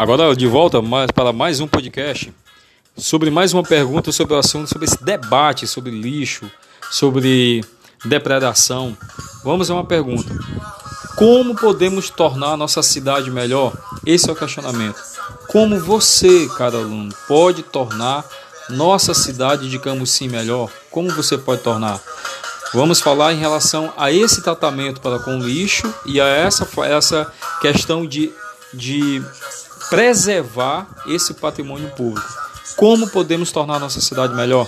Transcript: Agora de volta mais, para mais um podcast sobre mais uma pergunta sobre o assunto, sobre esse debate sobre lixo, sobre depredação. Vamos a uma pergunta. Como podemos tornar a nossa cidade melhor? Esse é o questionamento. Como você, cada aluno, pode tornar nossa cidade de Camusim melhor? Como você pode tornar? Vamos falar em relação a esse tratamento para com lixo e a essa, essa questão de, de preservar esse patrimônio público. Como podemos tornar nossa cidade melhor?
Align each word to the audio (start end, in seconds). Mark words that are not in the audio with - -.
Agora 0.00 0.34
de 0.34 0.46
volta 0.46 0.80
mais, 0.80 1.10
para 1.10 1.30
mais 1.30 1.60
um 1.60 1.66
podcast 1.66 2.32
sobre 2.96 3.30
mais 3.30 3.52
uma 3.52 3.62
pergunta 3.62 4.10
sobre 4.10 4.32
o 4.32 4.38
assunto, 4.38 4.66
sobre 4.66 4.86
esse 4.86 5.04
debate 5.04 5.66
sobre 5.66 5.90
lixo, 5.90 6.50
sobre 6.90 7.62
depredação. 8.06 8.96
Vamos 9.44 9.70
a 9.70 9.74
uma 9.74 9.84
pergunta. 9.84 10.34
Como 11.16 11.54
podemos 11.54 12.08
tornar 12.08 12.52
a 12.52 12.56
nossa 12.56 12.82
cidade 12.82 13.30
melhor? 13.30 13.74
Esse 14.06 14.30
é 14.30 14.32
o 14.32 14.36
questionamento. 14.36 14.98
Como 15.48 15.78
você, 15.78 16.48
cada 16.56 16.78
aluno, 16.78 17.14
pode 17.28 17.62
tornar 17.62 18.24
nossa 18.70 19.12
cidade 19.12 19.68
de 19.68 19.78
Camusim 19.78 20.28
melhor? 20.28 20.70
Como 20.90 21.14
você 21.14 21.36
pode 21.36 21.60
tornar? 21.60 22.00
Vamos 22.72 23.02
falar 23.02 23.34
em 23.34 23.38
relação 23.38 23.92
a 23.98 24.10
esse 24.10 24.40
tratamento 24.40 24.98
para 25.02 25.18
com 25.18 25.38
lixo 25.40 25.94
e 26.06 26.18
a 26.18 26.26
essa, 26.26 26.66
essa 26.86 27.30
questão 27.60 28.06
de, 28.06 28.32
de 28.72 29.22
preservar 29.90 30.86
esse 31.08 31.34
patrimônio 31.34 31.90
público. 31.90 32.26
Como 32.76 33.10
podemos 33.10 33.50
tornar 33.50 33.80
nossa 33.80 34.00
cidade 34.00 34.34
melhor? 34.34 34.66